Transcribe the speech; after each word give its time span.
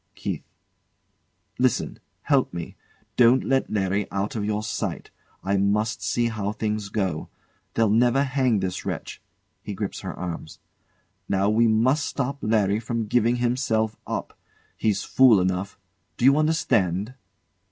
KEITH. 0.15 0.41
Listen! 1.59 1.99
Help 2.23 2.51
me. 2.55 2.75
Don't 3.17 3.43
let 3.43 3.69
Larry 3.71 4.09
out 4.11 4.35
of 4.35 4.43
your 4.43 4.63
sight. 4.63 5.11
I 5.43 5.57
must 5.57 6.01
see 6.01 6.27
how 6.29 6.53
things 6.53 6.89
go. 6.89 7.29
They'll 7.75 7.91
never 7.91 8.23
hang 8.23 8.61
this 8.61 8.83
wretch. 8.83 9.21
[He 9.61 9.75
grips 9.75 9.99
her 9.99 10.15
arms] 10.15 10.57
Now, 11.29 11.51
we 11.51 11.67
must 11.67 12.03
stop 12.07 12.39
Larry 12.41 12.79
from 12.79 13.05
giving 13.05 13.35
himself 13.35 13.95
up. 14.07 14.35
He's 14.75 15.03
fool 15.03 15.39
enough. 15.39 15.77
D'you 16.17 16.35
understand? 16.35 17.13